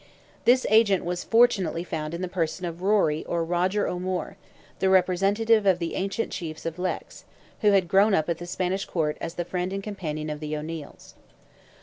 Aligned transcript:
This 0.45 0.65
agent 0.71 1.05
was 1.05 1.23
fortunately 1.23 1.83
found 1.83 2.15
in 2.15 2.23
the 2.23 2.27
person 2.27 2.65
of 2.65 2.81
Rory 2.81 3.23
or 3.25 3.45
Roger 3.45 3.87
O'Moore, 3.87 4.35
the 4.79 4.89
representative 4.89 5.67
of 5.67 5.77
the 5.77 5.93
ancient 5.93 6.31
chiefs 6.31 6.65
of 6.65 6.77
Leix, 6.79 7.23
who 7.59 7.73
had 7.73 7.87
grown 7.87 8.15
up 8.15 8.27
at 8.27 8.39
the 8.39 8.47
Spanish 8.47 8.85
Court 8.85 9.15
as 9.21 9.35
the 9.35 9.45
friend 9.45 9.71
and 9.71 9.83
companion 9.83 10.31
of 10.31 10.39
the 10.39 10.57
O'Neils. 10.57 11.13